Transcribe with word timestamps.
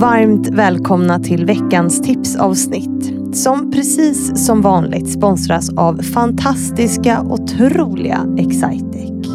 Varmt 0.00 0.48
välkomna 0.48 1.18
till 1.18 1.46
veckans 1.46 2.02
tipsavsnitt 2.02 3.12
som 3.36 3.70
precis 3.70 4.46
som 4.46 4.60
vanligt 4.62 5.12
sponsras 5.12 5.70
av 5.76 6.02
fantastiska, 6.02 7.22
otroliga 7.22 8.18
Excitec. 8.38 9.28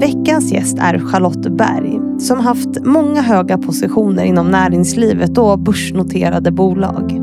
Veckans 0.00 0.52
gäst 0.52 0.78
är 0.78 0.98
Charlotte 0.98 1.56
Berg 1.56 2.00
som 2.18 2.40
haft 2.40 2.84
många 2.84 3.22
höga 3.22 3.58
positioner 3.58 4.24
inom 4.24 4.50
näringslivet 4.50 5.38
och 5.38 5.58
börsnoterade 5.58 6.50
bolag. 6.50 7.20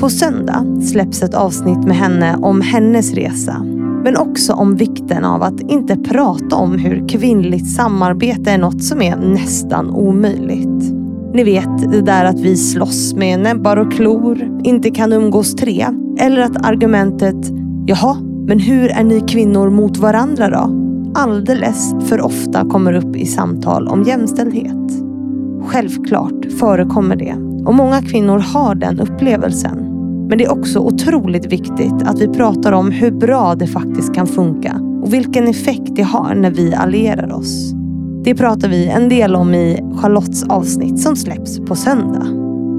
På 0.00 0.08
söndag 0.08 0.82
släpps 0.82 1.22
ett 1.22 1.34
avsnitt 1.34 1.84
med 1.84 1.96
henne 1.96 2.36
om 2.36 2.60
hennes 2.60 3.14
resa 3.14 3.64
men 4.04 4.16
också 4.16 4.52
om 4.52 4.76
vikten 4.76 5.24
av 5.24 5.42
att 5.42 5.60
inte 5.60 5.96
prata 5.96 6.56
om 6.56 6.78
hur 6.78 7.08
kvinnligt 7.08 7.74
samarbete 7.74 8.50
är 8.50 8.58
något 8.58 8.84
som 8.84 9.02
är 9.02 9.16
nästan 9.16 9.90
omöjligt. 9.90 10.95
Ni 11.34 11.44
vet 11.44 11.92
det 11.92 12.02
där 12.02 12.24
att 12.24 12.40
vi 12.40 12.56
slåss 12.56 13.14
med 13.14 13.40
näbbar 13.40 13.76
och 13.76 13.92
klor, 13.92 14.60
inte 14.64 14.90
kan 14.90 15.12
umgås 15.12 15.54
tre. 15.54 15.86
Eller 16.18 16.40
att 16.40 16.66
argumentet 16.66 17.52
“Jaha, 17.86 18.16
men 18.46 18.58
hur 18.58 18.90
är 18.90 19.04
ni 19.04 19.20
kvinnor 19.20 19.70
mot 19.70 19.96
varandra 19.96 20.48
då?” 20.48 20.86
alldeles 21.14 21.94
för 22.00 22.20
ofta 22.20 22.68
kommer 22.68 22.92
upp 22.92 23.16
i 23.16 23.26
samtal 23.26 23.88
om 23.88 24.02
jämställdhet. 24.02 24.92
Självklart 25.66 26.52
förekommer 26.60 27.16
det 27.16 27.34
och 27.66 27.74
många 27.74 28.02
kvinnor 28.02 28.38
har 28.38 28.74
den 28.74 29.00
upplevelsen. 29.00 29.78
Men 30.28 30.38
det 30.38 30.44
är 30.44 30.52
också 30.52 30.78
otroligt 30.78 31.52
viktigt 31.52 32.02
att 32.04 32.20
vi 32.20 32.28
pratar 32.28 32.72
om 32.72 32.90
hur 32.90 33.10
bra 33.10 33.54
det 33.54 33.66
faktiskt 33.66 34.14
kan 34.14 34.26
funka 34.26 34.80
och 35.02 35.14
vilken 35.14 35.48
effekt 35.48 35.96
det 35.96 36.02
har 36.02 36.34
när 36.34 36.50
vi 36.50 36.74
allierar 36.74 37.32
oss. 37.32 37.75
Det 38.26 38.34
pratar 38.34 38.68
vi 38.68 38.86
en 38.86 39.08
del 39.08 39.36
om 39.36 39.54
i 39.54 39.80
Charlottes 39.96 40.42
avsnitt 40.42 41.00
som 41.00 41.16
släpps 41.16 41.58
på 41.58 41.76
söndag. 41.76 42.26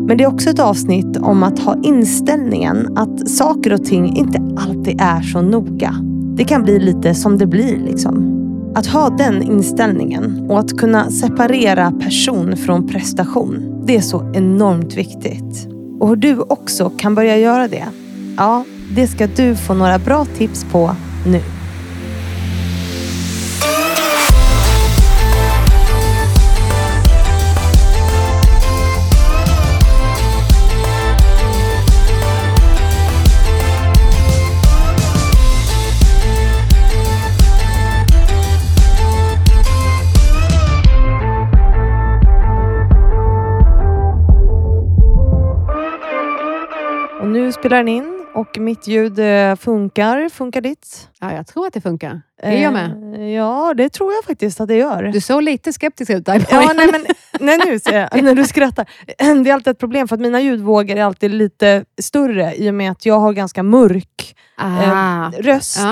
Men 0.07 0.17
det 0.17 0.23
är 0.23 0.27
också 0.27 0.49
ett 0.49 0.59
avsnitt 0.59 1.17
om 1.17 1.43
att 1.43 1.59
ha 1.59 1.75
inställningen 1.83 2.97
att 2.97 3.29
saker 3.29 3.73
och 3.73 3.85
ting 3.85 4.17
inte 4.17 4.55
alltid 4.57 5.01
är 5.01 5.21
så 5.21 5.41
noga. 5.41 5.95
Det 6.37 6.43
kan 6.43 6.63
bli 6.63 6.79
lite 6.79 7.15
som 7.15 7.37
det 7.37 7.47
blir 7.47 7.77
liksom. 7.77 8.37
Att 8.75 8.87
ha 8.87 9.09
den 9.09 9.41
inställningen 9.41 10.45
och 10.49 10.59
att 10.59 10.77
kunna 10.77 11.11
separera 11.11 11.91
person 11.91 12.57
från 12.57 12.87
prestation, 12.87 13.83
det 13.85 13.95
är 13.95 14.01
så 14.01 14.31
enormt 14.33 14.97
viktigt. 14.97 15.67
Och 15.99 16.09
hur 16.09 16.15
du 16.15 16.39
också 16.39 16.91
kan 16.97 17.15
börja 17.15 17.37
göra 17.37 17.67
det, 17.67 17.85
ja, 18.37 18.63
det 18.95 19.07
ska 19.07 19.27
du 19.27 19.55
få 19.55 19.73
några 19.73 19.99
bra 19.99 20.25
tips 20.25 20.65
på 20.71 20.91
nu. 21.25 21.41
Spelar 47.59 47.77
den 47.77 47.87
in 47.87 48.25
och 48.33 48.57
mitt 48.59 48.87
ljud 48.87 49.19
eh, 49.19 49.55
funkar. 49.55 50.29
Funkar 50.29 50.61
ditt? 50.61 51.09
Ja, 51.19 51.33
jag 51.33 51.47
tror 51.47 51.67
att 51.67 51.73
det 51.73 51.81
funkar. 51.81 52.21
Det 52.41 52.59
gör 52.59 52.71
med. 52.71 53.13
Eh, 53.15 53.27
Ja, 53.27 53.73
det 53.77 53.89
tror 53.89 54.13
jag 54.13 54.23
faktiskt 54.23 54.61
att 54.61 54.67
det 54.67 54.75
gör. 54.75 55.03
Du 55.03 55.21
såg 55.21 55.43
lite 55.43 55.73
skeptisk 55.73 56.11
ut 56.11 56.25
där 56.25 56.39
i 56.39 56.45
Ja, 56.51 56.71
nej, 56.75 56.89
men, 56.91 57.05
nej, 57.39 57.59
nu 57.65 57.79
ser 57.79 57.99
jag. 58.11 58.23
När 58.23 58.35
du 58.35 58.45
skrattar. 58.45 58.89
Det 59.43 59.49
är 59.49 59.53
alltid 59.53 59.71
ett 59.71 59.79
problem 59.79 60.07
för 60.07 60.15
att 60.15 60.21
mina 60.21 60.41
ljudvågor 60.41 60.95
är 60.97 61.03
alltid 61.03 61.31
lite 61.31 61.85
större 62.01 62.55
i 62.55 62.69
och 62.69 62.73
med 62.73 62.91
att 62.91 63.05
jag 63.05 63.19
har 63.19 63.33
ganska 63.33 63.63
mörk 63.63 64.35
Ah. 64.59 65.31
röst. 65.39 65.79
Ja. 65.81 65.91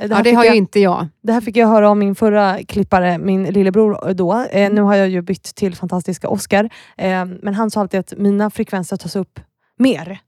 Eh, 0.00 0.08
Det, 0.08 0.14
ja, 0.14 0.22
det 0.22 0.32
har 0.32 0.44
jag, 0.44 0.54
ju 0.54 0.58
inte 0.58 0.80
jag. 0.80 1.08
det 1.22 1.32
här 1.32 1.40
fick 1.40 1.56
jag 1.56 1.68
höra 1.68 1.90
av 1.90 1.96
min 1.96 2.14
förra 2.14 2.58
klippare, 2.68 3.18
min 3.18 3.44
lillebror 3.44 4.14
då. 4.14 4.44
Eh, 4.50 4.72
nu 4.72 4.80
har 4.80 4.94
jag 4.94 5.08
ju 5.08 5.22
bytt 5.22 5.54
till 5.54 5.74
fantastiska 5.76 6.28
Oscar. 6.28 6.64
Eh, 6.98 7.24
men 7.24 7.54
han 7.54 7.70
sa 7.70 7.80
alltid 7.80 8.00
att 8.00 8.12
mina 8.16 8.50
frekvenser 8.50 8.96
tas 8.96 9.16
upp 9.16 9.40
mer. 9.78 10.18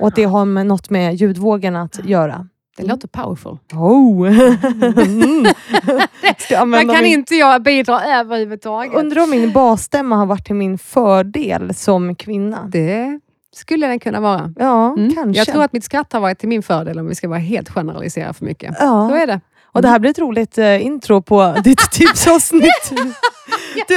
Och 0.00 0.08
att 0.08 0.14
det 0.16 0.24
har 0.24 0.44
med, 0.44 0.66
något 0.66 0.90
med 0.90 1.14
ljudvågorna 1.14 1.82
att 1.82 2.04
göra. 2.04 2.46
Det 2.76 2.86
låter 2.86 3.08
powerful. 3.08 3.58
Oh. 3.72 4.26
mm. 5.06 5.46
Men 6.70 6.88
kan 6.88 7.02
min... 7.02 7.12
inte 7.12 7.34
jag 7.34 7.62
bidra 7.62 8.00
överhuvudtaget? 8.04 8.94
Undrar 8.94 9.22
om 9.22 9.30
min 9.30 9.52
basstämma 9.52 10.16
har 10.16 10.26
varit 10.26 10.44
till 10.46 10.54
min 10.54 10.78
fördel 10.78 11.74
som 11.74 12.14
kvinna. 12.14 12.64
Det 12.72 13.20
skulle 13.54 13.86
den 13.86 13.98
kunna 14.00 14.20
vara. 14.20 14.52
Ja, 14.56 14.92
Mm. 14.92 15.14
kanske. 15.14 15.40
Jag 15.40 15.46
tror 15.48 15.64
att 15.64 15.72
mitt 15.72 15.84
skratt 15.84 16.12
har 16.12 16.20
varit 16.20 16.38
till 16.38 16.48
min 16.48 16.62
fördel 16.62 16.98
om 16.98 17.06
vi 17.08 17.14
ska 17.14 17.28
vara 17.28 17.38
helt 17.38 17.68
generalisera 17.70 18.32
för 18.32 18.44
mycket. 18.44 18.76
ja. 18.80 19.08
Så 19.08 19.14
är 19.16 19.26
det. 19.26 19.40
Och 19.72 19.82
det 19.82 19.88
här 19.88 19.98
blir 19.98 20.10
ett 20.10 20.18
roligt 20.18 20.58
eh, 20.58 20.86
intro 20.86 21.22
på 21.22 21.56
ditt 21.64 21.90
tipsavsnitt. 21.92 22.92
du, 23.88 23.94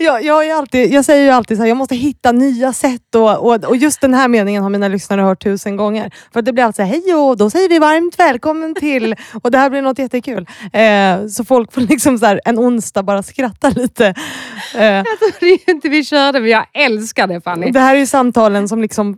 jag, 0.00 0.24
jag, 0.24 0.46
är 0.46 0.54
alltid, 0.54 0.92
jag 0.92 1.04
säger 1.04 1.24
ju 1.24 1.30
alltid 1.30 1.56
så 1.56 1.62
här, 1.62 1.68
jag 1.68 1.76
måste 1.76 1.94
hitta 1.94 2.32
nya 2.32 2.72
sätt 2.72 3.14
och, 3.14 3.46
och, 3.46 3.64
och 3.64 3.76
just 3.76 4.00
den 4.00 4.14
här 4.14 4.28
meningen 4.28 4.62
har 4.62 4.70
mina 4.70 4.88
lyssnare 4.88 5.20
hört 5.20 5.42
tusen 5.42 5.76
gånger. 5.76 6.12
För 6.32 6.40
att 6.40 6.46
det 6.46 6.52
blir 6.52 6.64
alltid 6.64 6.84
hej 6.84 7.14
och 7.14 7.36
då 7.36 7.50
säger 7.50 7.68
vi 7.68 7.78
varmt 7.78 8.18
välkommen 8.18 8.74
till 8.74 9.16
och 9.42 9.50
det 9.50 9.58
här 9.58 9.70
blir 9.70 9.82
något 9.82 9.98
jättekul. 9.98 10.48
Eh, 10.72 11.26
så 11.26 11.44
folk 11.44 11.72
får 11.72 11.80
liksom 11.80 12.18
så 12.18 12.26
här, 12.26 12.40
en 12.44 12.58
onsdag 12.58 13.02
bara 13.02 13.22
skratta 13.22 13.68
lite. 13.68 14.06
Eh, 14.74 14.84
Jag 14.84 15.06
trodde 15.38 15.58
inte 15.70 15.88
vi 15.88 16.04
körde, 16.04 16.40
men 16.40 16.50
jag 16.50 16.66
älskar 16.74 17.26
det 17.26 17.40
Fanny. 17.40 17.70
det 17.70 17.80
här 17.80 17.94
är 17.94 17.98
ju 17.98 18.06
samtalen 18.06 18.68
som 18.68 18.82
liksom 18.82 19.16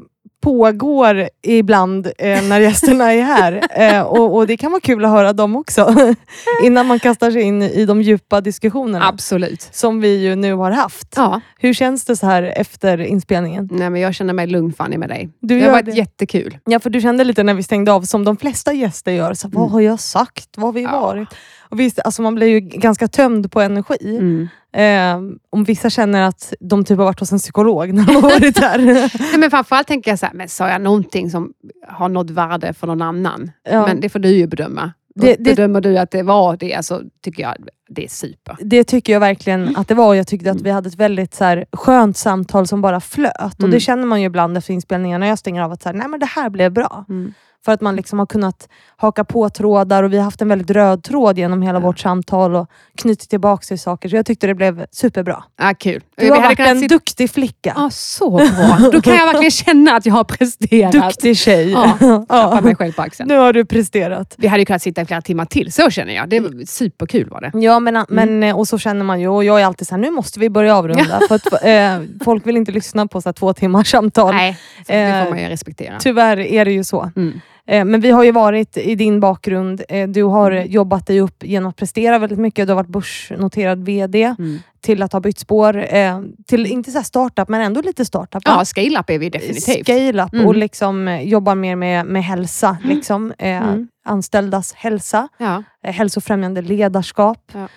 pågår 0.51 1.29
ibland 1.43 2.07
eh, 2.19 2.43
när 2.49 2.61
gästerna 2.61 3.13
är 3.13 3.23
här. 3.23 3.63
Eh, 3.77 4.01
och, 4.03 4.37
och 4.37 4.47
Det 4.47 4.57
kan 4.57 4.71
vara 4.71 4.81
kul 4.81 5.05
att 5.05 5.11
höra 5.11 5.33
dem 5.33 5.57
också. 5.57 5.95
Innan 6.65 6.87
man 6.87 6.99
kastar 7.01 7.31
sig 7.31 7.43
in 7.43 7.63
i 7.63 7.87
de 7.87 8.03
djupa 8.03 8.41
diskussionerna. 8.41 9.09
Absolut. 9.09 9.69
Som 9.73 10.01
vi 10.01 10.17
ju 10.23 10.35
nu 10.37 10.55
har 10.55 10.71
haft. 10.71 11.15
Ja. 11.17 11.41
Hur 11.59 11.73
känns 11.75 12.05
det 12.05 12.17
så 12.17 12.27
här 12.27 12.43
efter 12.43 12.99
inspelningen? 12.99 13.69
Nej, 13.73 13.91
men 13.91 14.01
jag 14.01 14.15
känner 14.15 14.33
mig 14.35 14.47
lugn 14.47 14.73
Fanny 14.73 14.99
med 14.99 15.09
dig. 15.09 15.29
Du 15.41 15.59
det 15.59 15.65
har 15.65 15.73
varit 15.73 15.85
det. 15.87 15.93
jättekul. 15.93 16.59
Ja, 16.65 16.81
för 16.81 16.91
du 16.91 17.01
kände 17.01 17.25
lite 17.25 17.43
när 17.43 17.55
vi 17.55 17.63
stängde 17.63 17.93
av, 17.93 18.03
som 18.03 18.25
de 18.25 18.37
flesta 18.37 18.73
gäster 18.73 19.13
gör. 19.13 19.35
Så, 19.35 19.49
vad 19.49 19.63
Mm. 19.63 19.73
har 19.73 19.81
jag 19.81 20.01
sagt? 20.01 20.49
Vad 20.57 20.67
har 20.67 20.73
vi 20.73 20.83
Ja. 20.83 21.01
varit? 21.01 21.29
Och 21.71 21.81
visst, 21.81 21.99
alltså 22.05 22.23
man 22.23 22.35
blir 22.35 22.47
ju 22.47 22.61
ganska 22.61 23.09
tömd 23.09 23.53
på 23.53 23.61
energi. 23.61 24.17
Mm. 24.17 24.49
Eh, 24.77 25.21
om 25.51 25.65
vissa 25.65 25.91
känner 25.91 26.23
att 26.23 26.55
de 26.61 26.85
typ 26.85 26.99
har 26.99 27.05
varit 27.05 27.21
hos 27.21 27.33
en 27.33 27.39
psykolog 27.39 27.93
när 27.95 28.07
de 28.07 28.15
har 28.15 28.23
varit 28.23 28.57
där. 28.57 28.79
Nej, 29.21 29.39
men 29.39 29.51
framförallt 29.51 29.87
tänker 29.89 30.11
jag 30.11 30.19
så 30.19 30.27
här, 30.27 30.33
men 30.35 30.49
sa 30.49 30.69
jag 30.69 30.81
någonting 30.81 31.31
som 31.31 31.53
har 31.89 32.09
något 32.09 32.31
värde 32.31 32.73
för 32.73 32.87
någon 32.87 33.03
annan? 33.03 33.51
Ja. 33.71 33.87
Men 33.87 34.01
det 34.01 34.09
får 34.09 34.19
du 34.19 34.29
ju 34.29 34.47
bedöma. 34.47 34.93
Det- 35.15 35.37
det- 35.39 35.43
Bedömer 35.57 35.81
du 35.81 35.99
att 35.99 36.11
det 36.11 36.23
var 36.23 36.57
det, 36.57 36.85
så 36.85 37.01
tycker 37.25 37.43
jag 37.43 37.55
det 37.89 38.05
är 38.05 38.09
super. 38.09 38.57
Det 38.61 38.85
tycker 38.85 39.13
jag 39.13 39.21
verkligen 39.21 39.77
att 39.77 39.89
det 39.89 39.95
var. 39.95 40.15
Jag 40.15 40.27
tyckte 40.27 40.51
att 40.51 40.61
vi 40.61 40.71
hade 40.71 40.89
ett 40.89 40.95
väldigt 40.97 41.35
så 41.35 41.45
här, 41.45 41.65
skönt 41.73 42.17
samtal 42.17 42.67
som 42.67 42.83
bara 42.83 43.01
flöt. 43.01 43.55
Och 43.55 43.61
Mm. 43.61 43.71
Det 43.71 43.81
känner 43.81 44.07
man 44.07 44.21
ju 44.21 44.27
ibland 44.27 44.57
efter 44.59 44.75
inspelningen 44.75 45.21
när 45.21 45.27
jag 45.27 45.39
stänger 45.39 45.63
av 45.63 45.73
att 45.73 45.83
så 45.83 45.89
här, 45.89 45.97
Nej, 45.97 46.09
men 46.09 46.21
det 46.21 46.27
här 46.27 46.51
blev 46.51 46.73
bra. 46.73 47.05
Mm. 47.09 47.33
För 47.65 47.73
att 47.73 47.81
man 47.81 47.97
liksom 47.97 48.19
har 48.19 48.27
kunnat 48.27 48.69
haka 48.97 49.25
på 49.25 49.49
trådar 49.49 50.03
och 50.03 50.13
vi 50.13 50.17
har 50.17 50.25
haft 50.25 50.43
en 50.43 50.49
väldigt 50.49 50.71
röd 50.71 51.03
tråd 51.05 51.39
genom 51.39 51.63
hela 51.63 51.79
Ja. 51.79 51.83
vårt 51.87 51.99
samtal 51.99 52.55
och 52.57 52.67
knutit 52.99 53.31
tillbaka 53.31 53.63
till 53.63 53.79
saker. 53.79 54.09
Så 54.09 54.17
jag 54.17 54.27
tyckte 54.27 54.47
det 54.47 54.55
blev 54.55 54.87
superbra. 54.91 55.45
Ja, 55.59 55.75
kul. 55.79 56.03
Du 56.17 56.31
har 56.31 56.41
varit 56.43 56.59
en 56.61 56.87
duktig 56.89 57.31
flicka. 57.31 57.73
Ja, 57.77 57.91
så 57.93 58.31
bra. 58.31 58.91
Då 58.93 59.01
kan 59.03 59.15
jag 59.17 59.27
verkligen 59.27 59.51
känna 59.67 59.93
att 59.97 60.07
jag 60.07 60.15
har 60.15 60.25
presterat. 60.25 60.93
Duktig 60.93 61.37
tjej. 61.39 61.71
Ja, 61.71 61.99
Ja. 62.29 62.61
Mig 62.63 62.75
själv 62.77 62.93
på 62.93 63.03
axeln. 63.03 63.29
Nu 63.29 63.37
har 63.39 63.53
du 63.53 63.65
presterat. 63.65 64.35
Vi 64.39 64.47
hade 64.49 64.61
ju 64.61 64.67
kunnat 64.67 64.83
sitta 64.83 65.03
i 65.03 65.07
flera 65.07 65.21
timmar 65.23 65.45
till, 65.45 65.73
så 65.73 65.91
känner 65.91 66.15
jag. 66.15 66.29
Det 66.29 66.41
var 66.41 66.67
superkul 66.67 67.29
var 67.31 67.41
det. 67.41 67.51
Ja, 67.59 67.76
men, 67.81 68.05
men, 68.09 68.43
eh, 68.43 68.59
och 68.59 68.69
så 68.69 68.79
känner 68.79 69.05
man 69.05 69.21
ju. 69.21 69.29
Och 69.29 69.45
jag 69.45 69.61
är 69.61 69.65
alltid 69.65 69.87
så 69.89 69.95
här, 69.95 70.03
nu 70.03 70.11
måste 70.11 70.41
vi 70.41 70.51
börja 70.51 70.77
avrunda. 70.77 71.21
för 71.29 71.35
att, 71.35 71.65
eh, 71.65 72.25
folk 72.25 72.47
vill 72.47 72.57
inte 72.57 72.73
lyssna 72.73 73.07
på 73.07 73.21
så 73.21 73.33
två 73.33 73.53
timmars 73.53 73.91
samtal. 73.91 74.35
Nej, 74.35 74.59
så 74.87 74.93
det 74.93 74.99
Eh, 74.99 75.23
får 75.25 75.31
man 75.31 75.39
ju 75.43 75.49
respektera. 75.49 75.99
Tyvärr 76.01 76.37
är 76.39 76.65
det 76.65 76.73
ju 76.73 76.85
så. 76.85 77.11
Mm. 77.17 77.41
Eh, 77.69 77.85
Men 77.85 78.01
vi 78.01 78.11
har 78.11 78.25
ju 78.25 78.33
varit 78.33 78.77
i 78.77 78.95
din 78.95 79.21
bakgrund. 79.21 79.83
Eh, 79.89 80.09
Du 80.09 80.23
har 80.23 80.51
Mm. 80.51 80.71
jobbat 80.71 81.07
dig 81.07 81.21
upp 81.21 81.45
genom 81.45 81.69
att 81.71 81.77
prestera 81.77 82.19
väldigt 82.19 82.39
mycket. 82.39 82.67
Du 82.67 82.73
har 82.73 82.77
varit 82.77 82.89
börsnoterad 82.89 83.85
VD 83.85 84.23
Mm. 84.39 84.59
till 84.81 85.03
att 85.03 85.13
ha 85.13 85.21
bytt 85.21 85.39
spår. 85.39 85.95
eh, 85.95 86.21
Till, 86.47 86.67
inte 86.67 86.91
så 86.91 87.03
startup, 87.03 87.49
men 87.49 87.61
ändå 87.61 87.81
lite 87.81 88.05
startup. 88.05 88.43
Ja, 88.45 88.65
scale-up 88.65 89.11
är 89.11 89.19
vi 89.19 89.31
definitivt. 89.31 89.85
Scale-up 89.87 90.33
Mm. 90.33 90.47
och 90.47 90.57
liksom 90.57 91.09
eh, 91.09 91.23
jobbar 91.23 91.55
mer 91.55 91.77
med, 91.77 92.07
med 92.07 92.25
hälsa. 92.25 92.77
Liksom, 92.85 93.33
eh, 93.39 93.57
Mm. 93.57 93.89
Anställdas 94.07 94.73
hälsa, 94.75 95.29
Ja. 95.39 95.63
eh, 95.83 95.93
hälsofrämjande 95.95 96.63
ledarskap. 96.63 97.53
Ja. 97.53 97.69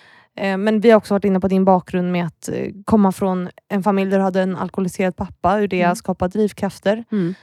Eh, 0.44 0.58
Men 0.58 0.80
vi 0.80 0.90
har 0.92 0.98
också 0.98 1.14
varit 1.14 1.26
inne 1.26 1.40
på 1.40 1.48
din 1.48 1.66
bakgrund 1.66 2.12
med 2.12 2.26
att 2.26 2.50
eh, 2.50 2.68
komma 2.86 3.12
från 3.12 3.50
en 3.70 3.84
familj 3.84 4.12
där 4.12 4.18
du 4.18 4.24
hade 4.24 4.42
en 4.42 4.56
alkoholiserad 4.56 5.16
pappa, 5.16 5.50
hur 5.56 5.68
det 5.68 5.81
Mm. 5.81 5.96
skapat 5.96 6.34
drivkrafter. 6.34 7.04
Mm. 7.12 7.36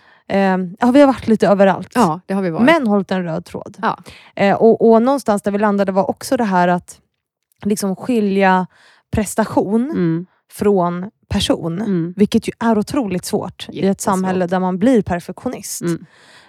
Ja, 0.81 0.91
vi 0.91 1.01
har 1.01 1.07
varit 1.07 1.29
lite 1.29 1.49
överallt. 1.49 1.93
ja, 1.95 2.21
det 2.27 2.35
har 2.35 2.43
vi 2.43 2.51
varit. 2.51 2.67
Men 2.67 2.87
hållit 2.87 3.11
en 3.11 3.23
röd 3.25 3.45
tråd. 3.45 3.77
Ja. 3.83 4.57
Och, 4.57 4.91
och 4.91 5.03
någonstans 5.03 5.43
där 5.43 5.51
vi 5.51 5.59
landade 5.59 5.93
var 5.93 6.11
också 6.11 6.37
det 6.37 6.45
här 6.45 6.69
att 6.69 7.01
liksom 7.65 7.97
skilja 7.97 8.67
prestation 9.13 9.91
Mm. 9.91 10.27
från 10.53 11.11
person. 11.29 11.81
Mm. 11.83 12.15
Vilket 12.17 12.49
ju 12.49 12.53
är 12.59 12.79
otroligt 12.79 13.25
svårt 13.25 13.67
i 13.69 13.79
ett 13.79 13.85
Jättesvårt. 13.85 14.01
samhälle 14.13 14.47
där 14.47 14.61
man 14.61 14.79
blir 14.79 15.03
perfektionist. 15.03 15.83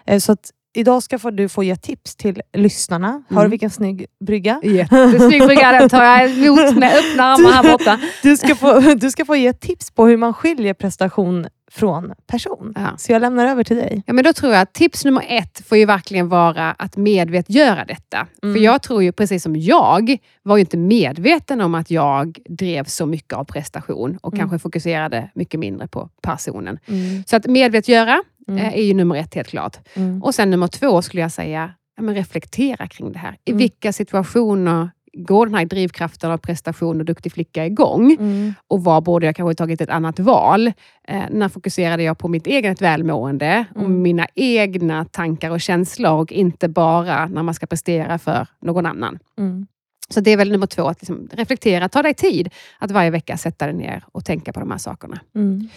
Mm. 0.05 0.19
Så 0.19 0.31
att 0.31 0.51
idag 0.77 1.03
ska 1.03 1.19
få, 1.19 1.29
du 1.31 1.49
få 1.49 1.63
ge 1.63 1.75
tips 1.75 2.15
till 2.15 2.41
lyssnarna. 2.57 3.07
Har 3.07 3.35
du 3.35 3.39
Mm. 3.39 3.49
vilken 3.51 3.69
snygg 3.69 4.05
brygga? 4.25 4.59
Jättesnygg 4.63 5.41
brygga, 5.47 5.71
den 5.71 5.89
tar 5.89 6.03
jag 6.03 6.29
emot 6.31 6.75
med 6.77 6.97
öppna 6.97 7.23
armar 7.23 7.51
här 7.51 7.71
borta. 7.71 7.99
Du 8.23 8.37
ska, 8.37 8.55
få, 8.55 8.79
du 8.79 9.11
ska 9.11 9.25
få 9.25 9.35
ge 9.35 9.53
tips 9.53 9.91
på 9.91 10.05
hur 10.05 10.17
man 10.17 10.33
skiljer 10.33 10.73
prestation 10.73 11.47
från 11.77 12.13
person. 12.27 12.73
Ja. 12.75 12.97
Så 12.97 13.11
jag 13.11 13.19
lämnar 13.21 13.45
över 13.47 13.63
till 13.63 13.75
dig. 13.75 14.03
Ja, 14.05 14.13
men 14.13 14.23
då 14.23 14.33
tror 14.33 14.53
jag 14.53 14.61
att 14.61 14.73
tips 14.73 15.05
nummer 15.05 15.25
ett 15.29 15.61
får 15.67 15.77
ju 15.77 15.85
verkligen 15.85 16.29
vara 16.29 16.71
att 16.71 16.97
medvetgöra 16.97 17.85
detta. 17.85 18.27
Mm. 18.43 18.55
För 18.55 18.61
jag 18.63 18.81
tror 18.81 19.03
ju, 19.03 19.11
precis 19.11 19.43
som 19.43 19.55
jag, 19.55 20.17
var 20.43 20.57
ju 20.57 20.61
inte 20.61 20.77
medveten 20.77 21.61
om 21.61 21.75
att 21.75 21.91
jag 21.91 22.37
drev 22.49 22.83
så 22.83 23.05
mycket 23.05 23.33
av 23.33 23.43
prestation 23.43 24.17
och 24.21 24.33
Mm. 24.33 24.39
kanske 24.39 24.59
fokuserade 24.59 25.29
mycket 25.35 25.59
mindre 25.59 25.87
på 25.87 26.09
personen. 26.21 26.79
Mm. 26.87 27.23
Så 27.27 27.35
att 27.35 27.45
medvetgöra 27.45 28.23
Mm. 28.49 28.65
eh, 28.65 28.73
är 28.73 28.81
ju 28.83 28.93
nummer 28.93 29.15
ett 29.15 29.33
helt 29.35 29.47
klart. 29.47 29.77
Mm. 29.93 30.23
Och 30.23 30.35
sen 30.35 30.49
nummer 30.51 30.67
två 30.67 31.01
skulle 31.01 31.21
jag 31.21 31.31
säga, 31.31 31.73
ja, 31.97 32.03
reflektera 32.13 32.87
kring 32.87 33.11
det 33.11 33.19
här. 33.19 33.37
I 33.45 33.51
Mm. 33.51 33.57
vilka 33.57 33.93
situationer 33.93 34.89
går 35.25 35.45
den 35.45 35.55
här 35.55 35.65
drivkraften 35.65 36.31
av 36.31 36.37
prestation 36.37 36.99
och 36.99 37.05
duktig 37.05 37.31
flicka 37.31 37.65
igång? 37.65 38.11
Mm. 38.19 38.53
Och 38.67 38.83
var 38.83 39.01
borde 39.01 39.25
jag 39.25 39.35
kanske 39.35 39.55
tagit 39.55 39.81
ett 39.81 39.89
annat 39.89 40.19
val? 40.19 40.67
Eh, 41.07 41.23
när 41.29 41.49
fokuserade 41.49 42.03
jag 42.03 42.17
på 42.17 42.27
mitt 42.27 42.47
eget 42.47 42.81
välmående 42.81 43.65
och 43.75 43.81
Mm. 43.81 44.01
mina 44.01 44.27
egna 44.35 45.05
tankar 45.05 45.51
och 45.51 45.61
känslor 45.61 46.11
och 46.11 46.31
inte 46.31 46.67
bara 46.67 47.27
när 47.27 47.43
man 47.43 47.53
ska 47.53 47.65
prestera 47.65 48.17
för 48.17 48.47
någon 48.61 48.85
annan. 48.85 49.19
Mm. 49.37 49.67
Så 50.09 50.19
det 50.19 50.31
är 50.31 50.37
väl 50.37 50.51
nummer 50.51 50.67
två, 50.67 50.87
att 50.87 51.01
liksom 51.01 51.29
reflektera, 51.33 51.89
ta 51.89 52.01
dig 52.01 52.13
tid 52.13 52.49
att 52.79 52.91
varje 52.91 53.09
vecka 53.09 53.37
sätta 53.37 53.65
dig 53.65 53.75
ner 53.75 54.03
och 54.11 54.25
tänka 54.25 54.53
på 54.53 54.59
de 54.59 54.71
här 54.71 54.77
sakerna. 54.77 55.19
Mm. 55.35 55.69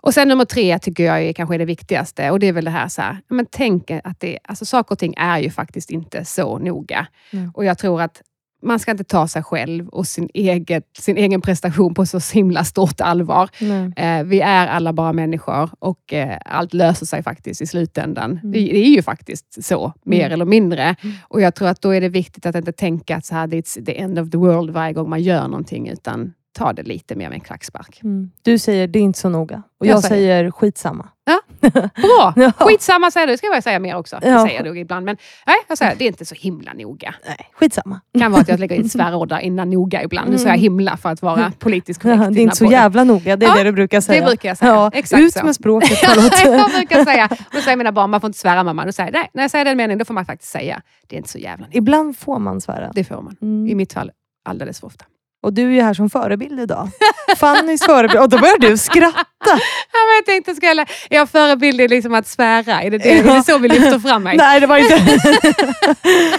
Och 0.00 0.14
sen 0.14 0.28
nummer 0.28 0.44
tre 0.44 0.78
tycker 0.78 1.04
jag 1.04 1.22
är 1.22 1.32
kanske 1.32 1.54
är 1.54 1.58
det 1.58 1.64
viktigaste 1.64 2.30
och 2.30 2.38
det 2.38 2.46
är 2.46 2.52
väl 2.52 2.64
det 2.64 2.70
här, 2.70 2.88
så 2.88 3.02
här 3.02 3.16
men 3.28 3.46
tänk 3.50 3.90
att 3.90 4.20
det, 4.20 4.38
alltså 4.44 4.64
saker 4.64 4.92
och 4.92 4.98
ting 4.98 5.14
är 5.16 5.38
ju 5.38 5.50
faktiskt 5.50 5.90
inte 5.90 6.24
så 6.24 6.58
noga. 6.58 7.06
Mm. 7.32 7.50
Och 7.54 7.64
jag 7.64 7.78
tror 7.78 8.02
att 8.02 8.22
man 8.62 8.78
ska 8.78 8.90
inte 8.90 9.04
ta 9.04 9.28
sig 9.28 9.42
själv 9.42 9.88
och 9.88 10.06
sin, 10.06 10.28
eget, 10.34 10.84
sin 10.98 11.16
egen 11.16 11.40
prestation 11.40 11.94
på 11.94 12.06
så 12.06 12.20
himla 12.34 12.64
stort 12.64 13.00
allvar. 13.00 13.48
Eh, 13.96 14.22
vi 14.24 14.40
är 14.40 14.66
alla 14.66 14.92
bara 14.92 15.12
människor 15.12 15.70
och 15.78 16.12
eh, 16.12 16.38
allt 16.44 16.74
löser 16.74 17.06
sig 17.06 17.22
faktiskt 17.22 17.62
i 17.62 17.66
slutändan. 17.66 18.30
Mm. 18.30 18.52
Det, 18.52 18.58
det 18.58 18.86
är 18.86 18.90
ju 18.90 19.02
faktiskt 19.02 19.64
så, 19.64 19.92
mer 20.04 20.18
Mm. 20.20 20.32
eller 20.32 20.44
mindre. 20.44 20.82
Mm. 20.82 21.16
Och 21.22 21.40
jag 21.40 21.54
tror 21.54 21.68
att 21.68 21.82
då 21.82 21.90
är 21.90 22.00
det 22.00 22.08
viktigt 22.08 22.46
att 22.46 22.54
inte 22.54 22.72
tänka 22.72 23.16
att 23.16 23.24
så 23.26 23.34
här, 23.34 23.46
it's 23.48 23.84
the 23.86 24.00
end 24.00 24.18
of 24.18 24.30
the 24.30 24.36
world 24.38 24.70
varje 24.70 24.92
gång 24.92 25.10
man 25.10 25.22
gör 25.22 25.48
någonting, 25.48 25.88
utan 25.88 26.32
ta 26.58 26.72
det 26.72 26.82
lite 26.82 27.14
mer 27.14 27.28
med 27.28 27.34
en 27.34 27.40
klackspark. 27.40 28.00
Mm. 28.04 28.30
Du 28.42 28.58
säger 28.58 28.86
det 28.88 28.98
är 28.98 29.02
inte 29.02 29.18
så 29.18 29.28
noga. 29.28 29.62
Och 29.80 29.86
Jag 29.86 29.94
jag, 29.96 30.02
säger- 30.04 30.38
säger 30.38 30.50
skitsamma. 30.50 31.08
Bra! 31.94 32.32
Ja. 32.36 32.52
Skitsamma 32.58 33.10
säger 33.10 33.26
du, 33.26 33.32
det 33.32 33.38
ska 33.38 33.46
jag 33.46 33.62
säga 33.62 33.78
mer 33.78 33.96
också. 33.96 34.18
Det 34.22 34.28
Ja. 34.28 34.46
säger 34.46 34.64
nog 34.64 34.78
ibland. 34.78 35.04
Men 35.06 35.16
nej, 35.46 35.56
jag 35.68 35.78
säger, 35.78 35.94
det 35.96 36.04
är 36.04 36.08
inte 36.08 36.24
så 36.24 36.34
himla 36.34 36.72
noga. 36.72 37.14
Nej, 37.26 37.36
skitsamma. 37.52 38.00
Kan 38.18 38.32
vara 38.32 38.42
att 38.42 38.48
jag 38.48 38.60
lägger 38.60 38.76
in 38.76 38.88
svärord 38.90 39.28
där 39.28 39.38
innan 39.38 39.70
noga 39.70 40.02
ibland. 40.02 40.30
Nu 40.30 40.38
säger 40.38 40.50
jag 40.50 40.58
himla 40.58 40.96
för 40.96 41.08
att 41.08 41.22
vara 41.22 41.52
politisk 41.58 42.02
korrekt. 42.02 42.22
Ja, 42.22 42.30
i 42.30 42.34
det 42.34 42.40
är 42.40 42.42
inte 42.42 42.56
så 42.56 42.64
podden. 42.64 42.78
jävla 42.80 43.04
noga, 43.04 43.36
det 43.36 43.46
är 43.46 43.50
Ja, 43.50 43.54
det 43.56 43.62
du 43.64 43.72
brukar 43.72 44.00
säga. 44.00 44.20
Det 44.20 44.26
brukar 44.26 44.48
jag 44.48 44.58
säga. 44.58 44.72
Ja, 44.72 44.90
Exakt 44.94 45.22
ut 45.22 45.32
så. 45.32 45.44
med 45.44 45.54
språket 45.54 45.90
Ja, 46.02 46.08
Charlotte. 46.08 46.44
jag 46.44 46.70
brukar 46.70 47.04
säga, 47.04 47.28
och 47.30 47.38
då 47.52 47.60
säger 47.60 47.76
mina 47.76 47.92
barn, 47.92 48.10
man 48.10 48.20
får 48.20 48.28
inte 48.28 48.38
svära 48.38 48.64
mamma. 48.64 48.84
Då 48.84 48.92
säger 48.92 49.12
jag, 49.12 49.20
nej, 49.20 49.30
när 49.34 49.42
jag 49.42 49.50
säger 49.50 49.64
den 49.64 49.76
meningen, 49.76 49.98
då 49.98 50.04
får 50.04 50.14
man 50.14 50.24
faktiskt 50.26 50.52
säga, 50.52 50.82
det 51.06 51.16
är 51.16 51.18
inte 51.18 51.30
så 51.30 51.38
jävla 51.38 51.66
noga. 51.66 51.78
Ibland 51.78 52.16
får 52.18 52.38
man 52.38 52.60
svära. 52.60 52.90
Det 52.94 53.04
får 53.04 53.22
man. 53.22 53.32
I 53.40 53.44
Mm. 53.44 53.76
mitt 53.76 53.92
fall 53.92 54.10
alldeles 54.44 54.80
för 54.80 54.86
ofta. 54.86 55.04
Och 55.42 55.52
du 55.52 55.62
är 55.62 55.70
ju 55.70 55.82
här 55.82 55.94
som 55.94 56.10
förebild 56.10 56.60
idag. 56.60 56.88
Fannys 57.36 57.82
förebild. 57.82 58.20
Och 58.20 58.28
då 58.28 58.38
börjar 58.38 58.58
du 58.58 58.76
skratta. 58.76 59.24
Ja, 59.92 59.98
men 60.06 60.16
jag 60.16 60.26
tänkte, 60.26 60.54
ska 60.54 60.66
jag, 60.66 60.78
är 60.78 60.86
jag 61.16 61.28
förebild 61.28 61.80
i 61.80 61.88
liksom 61.88 62.14
att 62.14 62.26
svära? 62.26 62.82
Är 62.82 62.90
det, 62.90 62.98
det, 62.98 63.18
är 63.18 63.24
det 63.24 63.42
så 63.42 63.58
vi 63.58 63.68
lyfter 63.68 63.98
fram 63.98 64.22
mig? 64.22 64.36
Nej, 64.38 64.60
det 64.60 64.66
var 64.66 64.76
inte... 64.76 64.94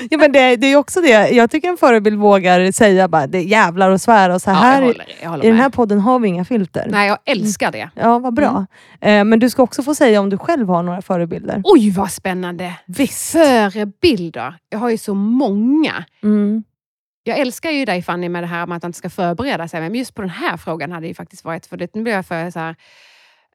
ja, 0.10 0.18
men 0.18 0.32
det, 0.32 0.56
det 0.56 0.68
är 0.68 0.76
också 0.76 1.02
det. 1.02 1.30
Jag 1.30 1.52
tycker 1.52 1.70
en 1.70 1.78
förebild 1.78 2.20
vågar 2.20 2.72
säga 2.72 3.08
bara, 3.08 3.28
det 3.28 3.38
är 3.38 3.42
jävlar 3.42 3.90
och 3.90 4.02
svära. 4.02 4.36
Och 4.36 4.42
så 4.42 4.50
Ja, 4.50 4.54
här, 4.54 4.82
jag 4.82 4.88
håller, 4.88 5.28
håller 5.28 5.46
I 5.46 5.48
den 5.48 5.58
här 5.58 5.70
podden 5.70 6.00
har 6.00 6.20
vi 6.20 6.28
inga 6.28 6.46
filter. 6.46 6.88
Nej, 6.90 7.08
jag 7.08 7.18
älskar 7.26 7.72
det. 7.72 7.90
Ja, 7.96 8.20
vad 8.20 8.34
bra. 8.34 8.66
Eh, 9.02 9.24
men 9.24 9.40
du 9.40 9.50
ska 9.50 9.64
också 9.64 9.84
få 9.84 9.96
säga 9.96 10.22
om 10.22 10.30
du 10.30 10.38
själv 10.38 10.68
har 10.68 10.84
några 10.84 11.02
förebilder. 11.02 11.62
Oj, 11.64 11.92
vad 11.92 12.12
spännande! 12.12 12.74
Visst. 12.86 13.32
Förebilder. 13.32 14.56
Jag 14.70 14.80
har 14.80 14.90
ju 14.90 14.98
så 14.98 15.14
många. 15.14 16.04
Mm. 16.24 16.64
Jag 17.30 17.40
älskar 17.40 17.72
ju 17.72 17.86
dig 17.86 18.02
Fanny 18.02 18.30
med 18.30 18.44
det 18.44 18.48
här 18.48 18.68
med 18.68 18.76
att 18.76 18.84
man 18.84 18.90
inte 18.90 18.98
ska 18.98 19.10
förbereda 19.10 19.68
sig. 19.68 19.82
Men 19.82 19.96
just 19.96 20.16
på 20.16 20.22
den 20.22 20.30
här 20.30 20.58
frågan 20.58 20.92
hade 20.92 21.04
det 21.04 21.08
ju 21.08 21.14
faktiskt 21.14 21.44
varit, 21.44 21.66
för 21.66 21.78
det 21.78 21.96
nu 21.96 22.04
blir 22.04 22.14
jag 22.14 22.26
för 22.26 22.52
så 22.52 22.60
här, 22.60 22.76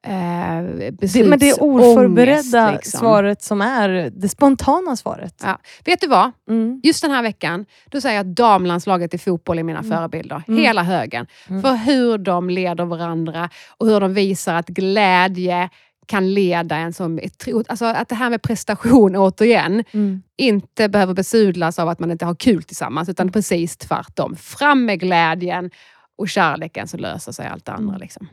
eh, 0.03 0.63
Det, 0.91 1.25
men 1.25 1.39
det 1.39 1.49
är 1.49 1.63
oförberedda 1.63 2.35
beslutsångest, 2.41 2.85
liksom. 2.85 2.99
svaret 2.99 3.41
som 3.41 3.61
är 3.61 4.11
det 4.15 4.29
spontana 4.29 4.95
svaret. 4.95 5.41
Ja. 5.43 5.59
Vet 5.85 6.01
du 6.01 6.07
vad? 6.07 6.31
Mm. 6.49 6.81
Just 6.83 7.01
den 7.01 7.11
här 7.11 7.21
veckan, 7.23 7.65
då 7.85 8.01
säger 8.01 8.15
jag 8.15 8.29
att 8.29 8.35
damlandslaget 8.35 9.13
i 9.13 9.17
fotboll 9.17 9.59
är 9.59 9.63
mina 9.63 9.83
förebilder. 9.83 10.43
Mm. 10.47 10.59
Hela 10.63 10.83
högen. 10.83 11.27
Mm. 11.49 11.61
För 11.61 11.75
hur 11.75 12.17
de 12.17 12.49
leder 12.49 12.85
varandra 12.85 13.49
och 13.77 13.87
hur 13.87 13.99
de 13.99 14.13
visar 14.13 14.55
att 14.55 14.67
glädje 14.67 15.69
kan 16.05 16.33
leda 16.33 16.75
en 16.75 16.93
som... 16.93 17.17
ett 17.19 17.37
tro- 17.37 17.63
Alltså 17.67 17.85
att 17.85 18.09
det 18.09 18.15
här 18.15 18.29
med 18.29 18.41
prestation, 18.41 19.15
återigen, 19.15 19.83
Mm. 19.91 20.21
inte 20.37 20.89
behöver 20.89 21.13
besudlas 21.13 21.79
av 21.79 21.89
att 21.89 21.99
man 21.99 22.11
inte 22.11 22.25
har 22.25 22.35
kul 22.35 22.63
tillsammans, 22.63 23.09
utan 23.09 23.31
precis 23.31 23.77
tvärtom. 23.77 24.35
Fram 24.35 24.85
med 24.85 24.99
glädjen 24.99 25.71
och 26.17 26.29
kärleken 26.29 26.87
så 26.87 26.97
löser 26.97 27.31
sig 27.31 27.47
allt 27.47 27.65
det 27.65 27.71
andra. 27.71 27.89
Mm. 27.95 28.01
Liksom. 28.01 28.27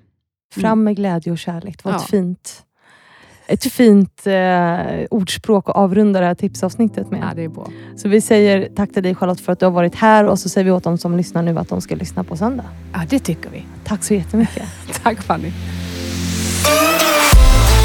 Fram 0.54 0.84
med 0.84 0.96
glädje 0.96 1.32
och 1.32 1.38
kärlek. 1.38 1.76
Det 1.82 1.84
var 1.84 1.92
Ja. 1.92 1.98
ett 1.98 2.10
fint, 2.10 2.62
ett 3.46 3.72
fint 3.72 4.26
eh, 4.26 5.06
ordspråk 5.10 5.68
att 5.68 5.76
avrunda 5.76 6.20
det 6.20 6.26
här 6.26 6.34
tipsavsnittet 6.34 7.10
med. 7.10 7.20
Ja, 7.30 7.34
det 7.34 7.44
är 7.44 7.48
bra. 7.48 7.68
Så 7.96 8.08
vi 8.08 8.20
säger 8.20 8.68
tack 8.76 8.92
till 8.92 9.02
dig 9.02 9.14
Charlotte 9.14 9.40
för 9.40 9.52
att 9.52 9.58
du 9.60 9.66
har 9.66 9.70
varit 9.72 9.94
här 9.94 10.24
och 10.26 10.38
så 10.38 10.48
säger 10.48 10.64
vi 10.64 10.70
åt 10.70 10.84
dem 10.84 10.98
som 10.98 11.16
lyssnar 11.16 11.42
nu 11.42 11.58
att 11.58 11.68
de 11.68 11.80
ska 11.80 11.94
lyssna 11.94 12.24
på 12.24 12.36
söndag. 12.36 12.64
Ja, 12.92 13.00
det 13.10 13.18
tycker 13.18 13.50
vi. 13.50 13.64
Tack 13.84 14.04
så 14.04 14.14
jättemycket. 14.14 14.68
Tack 15.02 15.22
Fanny. 15.22 15.52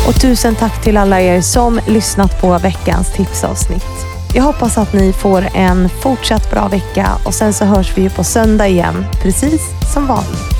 Och 0.07 0.21
tusen 0.21 0.55
tack 0.55 0.83
till 0.83 0.97
alla 0.97 1.21
er 1.21 1.41
som 1.41 1.79
lyssnat 1.87 2.41
på 2.41 2.57
veckans 2.57 3.13
tipsavsnitt. 3.13 4.05
Jag 4.33 4.43
hoppas 4.43 4.77
att 4.77 4.93
ni 4.93 5.13
får 5.13 5.47
en 5.53 5.89
fortsatt 5.89 6.51
bra 6.51 6.67
vecka 6.67 7.07
och 7.25 7.33
sen 7.33 7.53
så 7.53 7.65
hörs 7.65 7.97
vi 7.97 8.01
ju 8.01 8.09
på 8.09 8.23
söndag 8.23 8.67
igen, 8.67 9.05
precis 9.23 9.61
som 9.93 10.07
vanligt. 10.07 10.56